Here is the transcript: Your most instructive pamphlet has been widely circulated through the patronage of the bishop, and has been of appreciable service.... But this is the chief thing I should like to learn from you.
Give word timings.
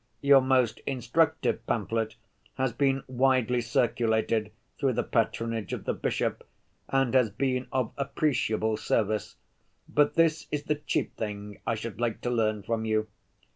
Your 0.21 0.41
most 0.41 0.79
instructive 0.87 1.63
pamphlet 1.67 2.15
has 2.55 2.73
been 2.73 3.03
widely 3.07 3.61
circulated 3.61 4.51
through 4.79 4.93
the 4.93 5.03
patronage 5.03 5.73
of 5.73 5.85
the 5.85 5.93
bishop, 5.93 6.43
and 6.89 7.13
has 7.13 7.29
been 7.29 7.67
of 7.71 7.91
appreciable 7.97 8.77
service.... 8.77 9.35
But 9.87 10.15
this 10.15 10.47
is 10.51 10.63
the 10.63 10.73
chief 10.73 11.11
thing 11.11 11.59
I 11.67 11.75
should 11.75 12.01
like 12.01 12.21
to 12.21 12.31
learn 12.31 12.63
from 12.63 12.83
you. 12.83 13.09